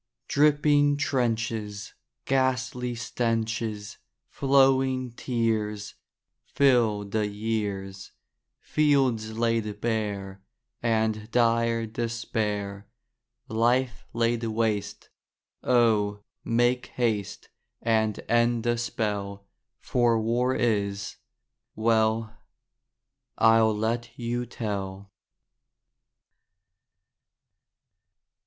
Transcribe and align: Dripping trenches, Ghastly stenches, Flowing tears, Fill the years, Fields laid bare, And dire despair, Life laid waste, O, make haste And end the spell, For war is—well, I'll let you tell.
Dripping 0.27 0.97
trenches, 0.97 1.93
Ghastly 2.25 2.95
stenches, 2.95 3.99
Flowing 4.31 5.11
tears, 5.11 5.93
Fill 6.47 7.03
the 7.05 7.27
years, 7.27 8.11
Fields 8.59 9.37
laid 9.37 9.79
bare, 9.79 10.41
And 10.81 11.29
dire 11.29 11.85
despair, 11.85 12.87
Life 13.47 14.07
laid 14.11 14.43
waste, 14.43 15.09
O, 15.61 16.23
make 16.43 16.87
haste 16.87 17.49
And 17.79 18.19
end 18.27 18.63
the 18.63 18.79
spell, 18.79 19.45
For 19.81 20.19
war 20.19 20.55
is—well, 20.55 22.35
I'll 23.37 23.77
let 23.77 24.17
you 24.17 24.47
tell. 24.47 25.11